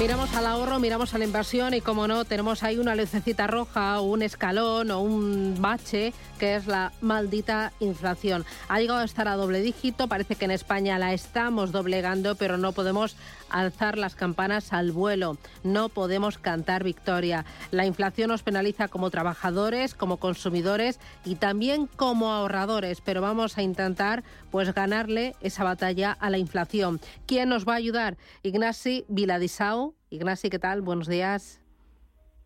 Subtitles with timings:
[0.00, 4.00] Miramos al ahorro, miramos a la inversión y como no, tenemos ahí una lucecita roja
[4.00, 8.46] o un escalón o un bache que es la maldita inflación.
[8.68, 12.56] Ha llegado a estar a doble dígito, parece que en España la estamos doblegando, pero
[12.56, 13.14] no podemos
[13.50, 17.44] alzar las campanas al vuelo, no podemos cantar victoria.
[17.70, 23.62] La inflación nos penaliza como trabajadores, como consumidores y también como ahorradores, pero vamos a
[23.62, 27.02] intentar pues ganarle esa batalla a la inflación.
[27.26, 28.16] ¿Quién nos va a ayudar?
[28.42, 29.04] Ignasi
[30.10, 30.82] Ignasi, ¿qué tal?
[30.82, 31.60] Buenos días.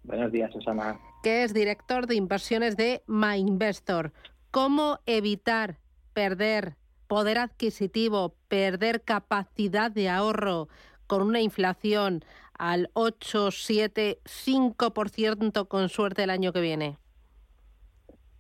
[0.03, 4.13] Buenos días, Susana que es director de inversiones de MyInvestor.
[4.51, 5.79] ¿Cómo evitar
[6.13, 6.75] perder
[7.09, 10.69] poder adquisitivo, perder capacidad de ahorro
[11.07, 12.23] con una inflación
[12.59, 16.99] al 8, 7, 5% con suerte el año que viene?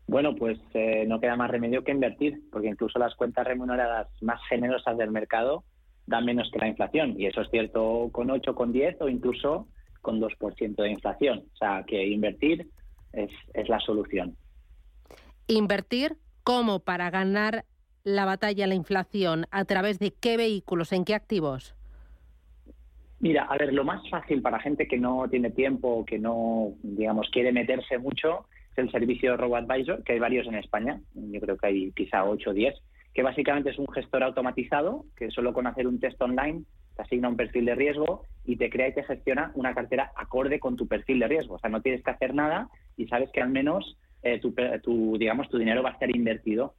[0.06, 4.40] Bueno, pues eh, no queda más remedio que invertir, porque incluso las cuentas remuneradas más
[4.50, 5.64] generosas del mercado
[6.06, 7.14] dan menos que la inflación.
[7.18, 9.68] Y eso es cierto con 8, con 10 o incluso
[10.02, 11.44] con 2% de inflación.
[11.54, 12.68] O sea, que invertir
[13.12, 14.36] es, es la solución.
[15.46, 17.64] Invertir como para ganar
[18.04, 21.74] la batalla a la inflación, ¿a través de qué vehículos, en qué activos?
[23.20, 27.30] Mira, a ver, lo más fácil para gente que no tiene tiempo, que no, digamos,
[27.30, 31.66] quiere meterse mucho, es el servicio RoboAdvisor, que hay varios en España, yo creo que
[31.66, 32.74] hay quizá 8 o 10,
[33.14, 36.64] que básicamente es un gestor automatizado que solo con hacer un test online
[36.96, 40.60] te asigna un perfil de riesgo y te crea y te gestiona una cartera acorde
[40.60, 41.54] con tu perfil de riesgo.
[41.54, 45.48] O sea, no tienes que hacer nada y sabes que al menos eh, tu, digamos,
[45.48, 46.74] tu dinero va a estar invertido.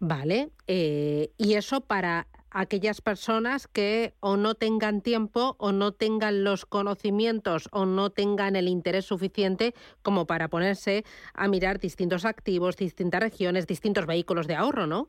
[0.00, 0.50] Vale.
[0.66, 6.66] Eh, y eso para aquellas personas que o no tengan tiempo o no tengan los
[6.66, 11.04] conocimientos o no tengan el interés suficiente como para ponerse
[11.34, 15.08] a mirar distintos activos, distintas regiones, distintos vehículos de ahorro, ¿no?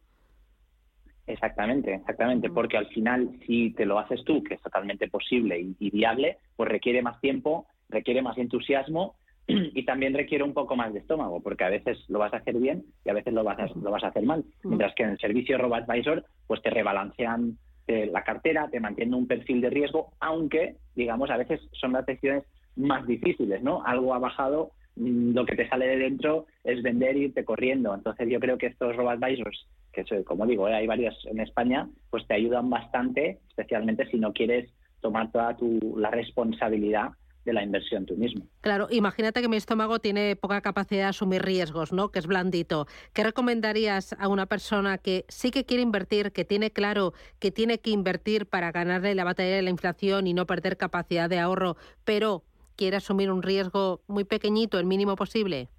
[1.30, 5.90] Exactamente, exactamente, porque al final si te lo haces tú, que es totalmente posible y,
[5.92, 9.16] viable, pues requiere más tiempo, requiere más entusiasmo
[9.74, 12.56] y también requiere un poco más de estómago, porque a veces lo vas a hacer
[12.56, 14.44] bien y a veces lo vas a, lo vas a hacer mal.
[14.64, 19.62] Mientras que en el servicio RoboAdvisor, pues te rebalancean la cartera, te mantienen un perfil
[19.62, 22.44] de riesgo, aunque, digamos, a veces son las decisiones
[22.76, 23.84] más difíciles, ¿no?
[23.84, 27.96] Algo ha bajado, mm, lo que te sale de dentro es vender e irte corriendo.
[27.96, 30.76] Entonces yo creo que estos RoboAdvisors que como digo, ¿eh?
[30.76, 34.70] hay varias en España, pues te ayudan bastante, especialmente si no quieres
[35.02, 37.10] tomar toda tu, la responsabilidad
[37.50, 38.46] de la inversión tú mismo.
[38.62, 42.10] Claro, imagínate que mi estómago tiene poca capacidad de asumir riesgos, ¿no?
[42.10, 42.88] Que es blandito.
[43.14, 47.80] ¿Qué recomendarías a una persona que sí que quiere invertir, que tiene claro que tiene
[47.80, 51.76] que invertir para ganarle la batalla de la inflación y no perder capacidad de ahorro,
[52.06, 52.44] pero
[52.76, 55.70] quiere asumir un riesgo muy pequeñito, el mínimo posible?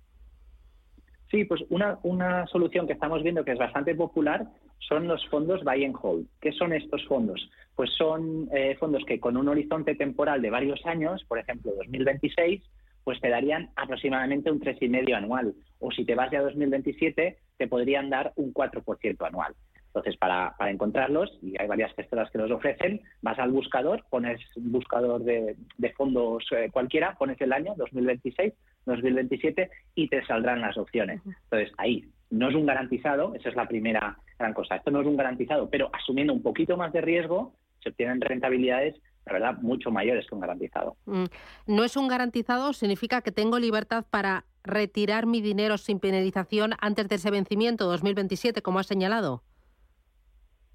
[1.31, 4.49] Sí, pues una, una solución que estamos viendo que es bastante popular
[4.79, 6.27] son los fondos buy and hold.
[6.41, 7.49] ¿Qué son estos fondos?
[7.77, 12.63] Pues son eh, fondos que con un horizonte temporal de varios años, por ejemplo 2026,
[13.05, 15.55] pues te darían aproximadamente un 3,5 anual.
[15.79, 19.55] O si te vas ya a 2027, te podrían dar un 4% anual.
[19.87, 24.41] Entonces, para, para, encontrarlos, y hay varias gestoras que los ofrecen, vas al buscador, pones
[24.55, 25.57] un buscador de,
[25.97, 28.53] fondos eh, cualquiera, pones el año 2026,
[28.87, 31.21] 2027 y te saldrán las opciones.
[31.25, 34.77] Entonces, ahí no es un garantizado, esa es la primera gran cosa.
[34.77, 39.00] Esto no es un garantizado, pero asumiendo un poquito más de riesgo, se obtienen rentabilidades
[39.27, 40.97] la verdad, mucho mayores que un garantizado.
[41.06, 41.25] Mm.
[41.67, 47.09] No es un garantizado, significa que tengo libertad para retirar mi dinero sin penalización antes
[47.09, 49.43] de ese vencimiento 2027, como has señalado.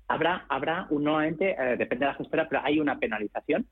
[0.07, 3.65] Habrá, habrá nuevamente, eh, depende de la gestora, pero hay una penalización,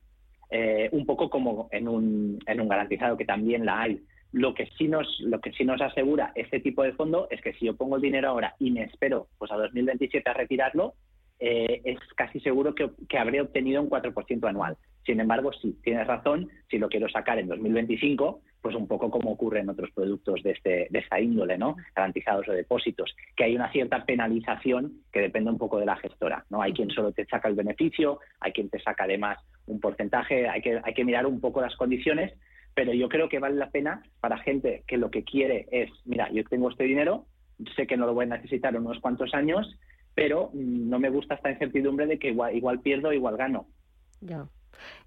[0.50, 4.04] eh, un poco como en un, en un garantizado, que también la hay.
[4.34, 7.54] Lo que sí nos, lo que sí nos asegura este tipo de fondo es que
[7.54, 10.96] si yo pongo el dinero ahora y me espero pues a 2027 a retirarlo,
[11.40, 14.78] eh, es casi seguro que, habré obtenido un 4% anual.
[15.06, 19.32] Sin embargo, sí, tienes razón, si lo quiero sacar en 2025, pues un poco como
[19.32, 21.76] ocurre en otros productos de, este, de esta índole, ¿no?
[21.96, 26.46] Garantizados o depósitos, que hay una cierta penalización que depende un poco de la gestora,
[26.50, 26.62] ¿no?
[26.62, 29.38] Hay quien solo te saca el beneficio, hay quien te saca además
[29.68, 32.34] un porcentaje, hay que, hay que mirar un poco las condiciones,
[32.76, 36.32] pero yo creo que vale la pena para gente que lo que quiere es, mira,
[36.32, 37.26] yo tengo este dinero,
[37.76, 39.68] sé que no lo voy a necesitar en unos cuantos años,
[40.16, 43.68] pero mm, no me gusta esta incertidumbre de que igual, igual pierdo, igual gano.
[44.22, 44.48] Ya.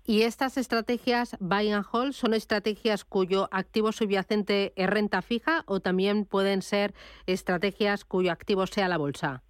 [0.04, 5.80] ¿Y estas estrategias buy and hold son estrategias cuyo activo subyacente es renta fija o
[5.80, 6.94] también pueden ser
[7.26, 9.42] estrategias cuyo activo sea la bolsa?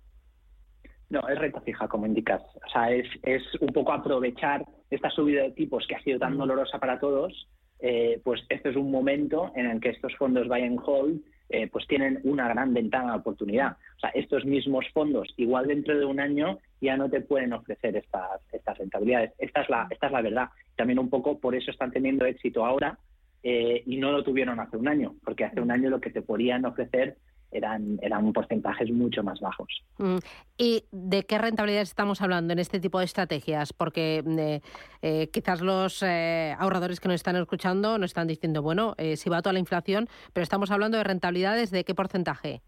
[1.09, 2.43] No, es renta fija, como indicas.
[2.67, 6.37] O sea, es, es un poco aprovechar esta subida de tipos que ha sido tan
[6.37, 7.49] dolorosa para todos.
[7.89, 11.69] Eh, pues este es un momento en el que estos fondos buy and hold eh,
[11.69, 13.77] pues tienen una gran ventana de oportunidad.
[13.97, 17.95] O sea, estos mismos fondos, igual dentro de un año, ya no te pueden ofrecer
[17.95, 19.35] estas, estas rentabilidades.
[19.39, 20.49] Esta es, la, esta es la verdad.
[20.75, 22.99] También un poco por eso están teniendo éxito ahora
[23.45, 26.23] eh, y no lo tuvieron hace un año, porque hace un año lo que te
[26.23, 27.19] podían ofrecer
[27.57, 29.69] eran, eran porcentajes mucho más bajos.
[29.99, 30.17] Mm.
[30.59, 33.73] ¿Y de qué rentabilidad estamos hablando en este tipo de estrategias?
[33.73, 34.61] Porque eh,
[35.03, 39.43] eh, quizás los eh, ahorradores que nos están escuchando nos están diciendo, bueno, si va
[39.43, 42.63] toda la inflación, pero estamos hablando de rentabilidades de qué porcentaje.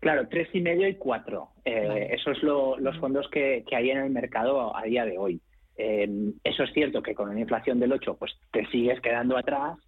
[0.00, 1.50] Claro, tres y medio y cuatro.
[1.64, 5.40] Esos son los fondos que, que, hay en el mercado a día de hoy.
[5.76, 9.78] eso es cierto que con una inflación del 8 pues te sigues quedando atrás,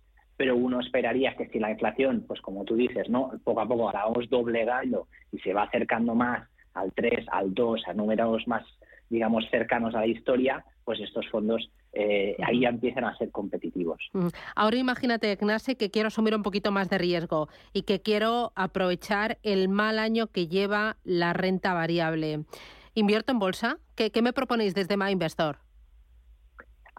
[0.42, 3.30] pero uno esperaría que si la inflación, pues como tú dices, ¿no?
[3.44, 7.82] Poco a poco la vamos doblegando y se va acercando más al 3, al 2,
[7.86, 8.64] a números más,
[9.08, 14.00] digamos, cercanos a la historia, pues estos fondos eh, ahí ya empiezan a ser competitivos.
[14.56, 19.38] Ahora imagínate, Ignace, que quiero asumir un poquito más de riesgo y que quiero aprovechar
[19.44, 22.46] el mal año que lleva la renta variable.
[22.94, 23.78] ¿Invierto en bolsa?
[23.94, 25.58] ¿Qué, qué me proponéis desde MyInvestor?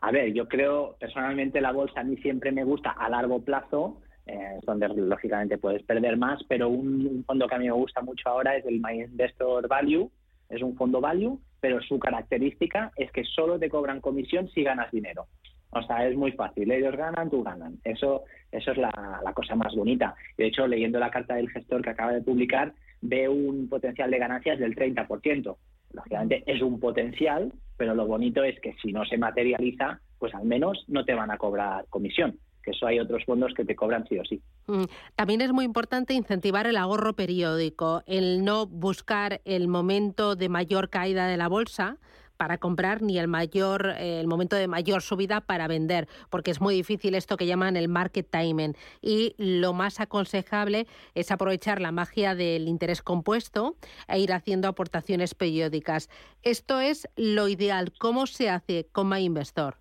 [0.04, 4.02] A ver, yo creo personalmente la bolsa a mí siempre me gusta a largo plazo,
[4.26, 8.28] eh, donde lógicamente puedes perder más, pero un, fondo que a mí me gusta mucho
[8.28, 10.12] ahora es el My Investor Value,
[10.50, 14.92] es un fondo value, pero su característica es que solo te cobran comisión si ganas
[14.92, 15.28] dinero.
[15.70, 16.70] O sea, es muy fácil.
[16.70, 17.78] Ellos ganan, tú ganan.
[17.86, 20.16] Eso, eso es la, cosa más bonita.
[20.38, 24.20] De hecho, leyendo la carta del gestor que acaba de publicar, ve un potencial de
[24.20, 25.56] ganancias del 30%.
[25.94, 30.45] Lógicamente es un potencial, pero lo bonito es que si no se materializa, pues al
[30.45, 34.07] menos no te van a cobrar comisión que eso hay otros fondos que te cobran
[34.07, 34.42] sí o sí.
[34.68, 34.86] Mm,
[35.16, 40.90] también es muy importante incentivar el ahorro periódico, el no buscar el momento de mayor
[40.90, 41.98] caída de la bolsa,
[42.44, 46.60] para comprar ni el mayor eh, el momento de mayor subida para vender, porque es
[46.60, 50.86] muy difícil esto que llaman el market timing y lo más aconsejable
[51.16, 53.78] es aprovechar la magia del interés compuesto
[54.10, 56.10] e ir haciendo aportaciones periódicas.
[56.42, 57.94] Esto es lo ideal.
[57.98, 59.78] ¿Cómo se hace con MyInvestor?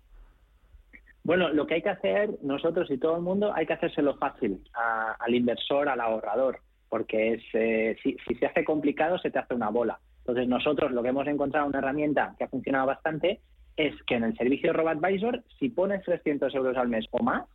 [1.25, 4.63] Bueno, lo que hay que hacer nosotros y todo el mundo hay que hacérselo fácil
[5.19, 9.53] al inversor, al ahorrador, porque es, eh, si, si se hace complicado se te hace
[9.53, 9.99] una bola.
[10.23, 13.41] Entonces nosotros lo que hemos encontrado una herramienta que ha funcionado bastante
[13.75, 17.45] es que en el servicio de RoboAdvisor, si pones 300 euros al mes o más,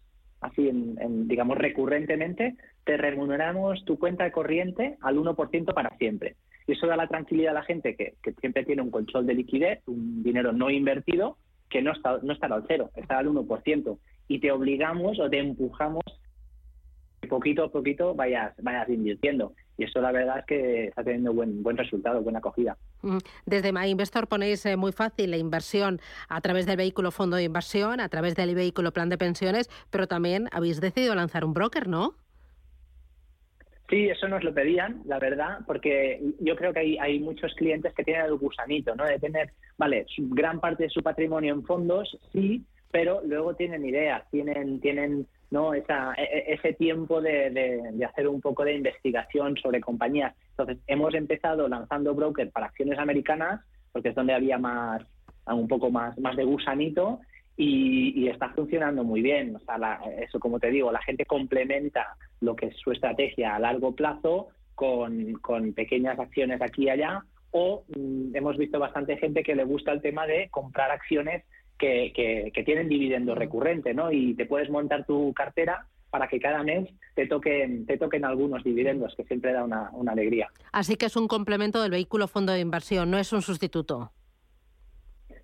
[0.43, 6.37] así en, digamos recurrentemente, te remuneramos tu cuenta corriente al 1% para siempre.
[6.67, 9.81] Y eso da la tranquilidad a la gente que, siempre tiene un control de liquidez,
[9.87, 11.39] un dinero no invertido,
[11.71, 13.99] que no está, no estará al cero, está al 1%.
[14.29, 16.03] Y te obligamos o te empujamos
[17.23, 21.33] que poquito a poquito vayas, vayas invirtiendo y eso la verdad es que está teniendo
[21.33, 22.77] buen, buen resultado, buena acogida.
[23.03, 27.45] Mm, desde MyInvestor ponéis eh, muy fácil la inversión a través del vehículo fondo de
[27.45, 31.87] inversión, a través del vehículo plan de pensiones, pero también habéis decidido lanzar un broker,
[31.87, 32.15] ¿no?
[33.89, 37.95] Sí, eso nos lo pedían, la verdad, porque yo creo que hay, hay muchos clientes
[37.95, 39.07] que tienen el gusanito, ¿no?
[39.07, 44.25] De tener, vale, gran parte de su patrimonio en fondos, sí, pero luego tienen ideas,
[44.31, 49.57] tienen, tienen no Esa, e, e, ese tiempo de, de, hacer un poco de investigación
[49.57, 50.35] sobre compañías.
[50.51, 53.61] Entonces, hemos empezado lanzando broker para acciones americanas,
[53.93, 55.03] porque es donde había más,
[55.47, 57.21] un poco más, más de gusanito,
[57.57, 59.57] y, está funcionando muy bien.
[59.57, 63.59] O sea, eso, como te digo, la gente complementa lo que es su estrategia a
[63.59, 69.43] largo plazo con, con pequeñas acciones aquí y allá, o mm, hemos visto bastante gente
[69.43, 71.45] que le gusta el tema de comprar acciones
[71.79, 72.13] que,
[72.53, 74.13] que, tienen dividendo recurrente, ¿no?
[74.13, 78.65] Y te puedes montar tu cartera para que cada mes te toquen, te toquen algunos
[78.65, 80.49] dividendos, que siempre da una, una alegría.
[80.73, 84.13] Así que es un complemento del vehículo fondo de inversión, no es un sustituto.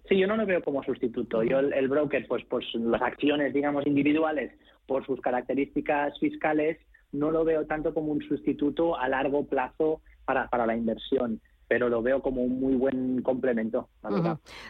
[0.09, 1.43] Sí, yo no lo veo como sustituto.
[1.43, 4.53] Yo el, broker, pues, pues las acciones, digamos, individuales,
[4.87, 6.79] por sus características fiscales,
[7.13, 11.41] no lo veo tanto como un sustituto a largo plazo para, para la inversión.
[11.69, 13.89] Pero lo veo como un muy buen complemento,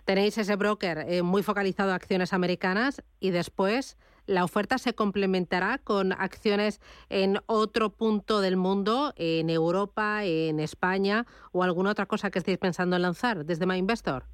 [0.05, 3.97] Tenéis ese broker eh, muy focalizado a acciones americanas y después
[4.27, 11.27] la oferta se complementará con acciones en otro punto del mundo, en Europa, en España
[11.53, 14.25] o alguna otra cosa que estéis pensando en lanzar desde MyInvestor.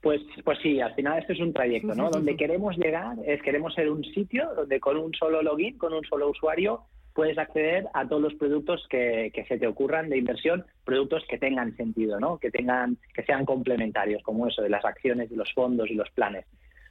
[0.00, 2.10] Pues, pues sí, al final esto es un trayecto, ¿no?
[2.10, 6.04] donde queremos llegar es queremos ser un sitio donde con un solo login, con un
[6.04, 6.82] solo usuario,
[7.18, 11.36] puedes acceder a todos los productos que, que, se te ocurran de inversión, productos que
[11.36, 12.38] tengan sentido, ¿no?
[12.38, 16.08] Que tengan, que sean complementarios, como eso de las acciones, y los fondos y los
[16.10, 16.46] planes.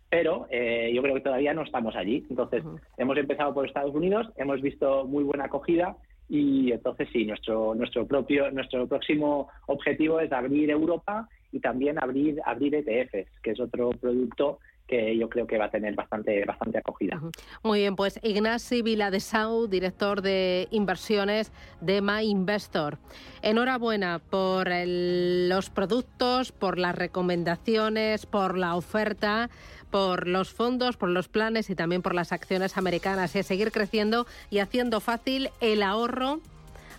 [0.09, 2.25] Pero eh, yo creo que todavía no estamos allí.
[2.29, 2.61] Entonces,
[2.97, 5.95] hemos empezado por Estados Unidos, hemos visto muy buena acogida
[6.27, 12.41] y entonces sí, nuestro nuestro propio nuestro próximo objetivo es abrir Europa y también abrir
[12.43, 16.77] abrir ETFs, que es otro producto que yo creo que va a tener bastante bastante
[16.77, 17.21] acogida.
[17.63, 21.51] Muy bien, pues Ignasi Viladesau, director de inversiones
[21.81, 22.97] de My Investor.
[23.41, 29.49] Enhorabuena por los productos, por las recomendaciones, por la oferta
[29.91, 33.71] por los fondos, por los planes y también por las acciones americanas y a seguir
[33.71, 36.41] creciendo y haciendo fácil el ahorro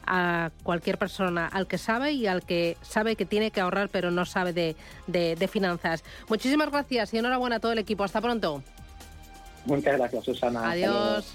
[0.09, 4.11] a cualquier persona, al que sabe y al que sabe que tiene que ahorrar pero
[4.11, 6.05] no sabe de, de, finanzas.
[6.29, 8.05] Muchísimas gracias y enhorabuena a todo el equipo.
[8.05, 8.62] Hasta pronto.
[9.65, 10.71] Muchas gracias, Susana.
[10.71, 11.35] Adiós.